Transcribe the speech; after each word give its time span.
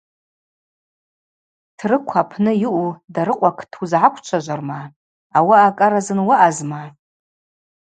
Трыкв 1.77 2.13
апны 2.23 2.51
йаъу 2.61 2.87
Дарыкъвакт 3.13 3.71
уызгӏаквчважварма, 3.81 4.79
ауаъа 5.37 5.75
кӏаразын 5.77 6.19
уаъазма? 6.27 6.81